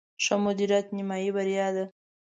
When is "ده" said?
1.75-1.85